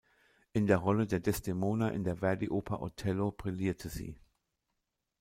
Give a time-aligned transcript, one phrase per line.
[0.53, 4.17] In der Rolle der "Desdemona" in der Verdi-Oper "Otello" brillierte sie.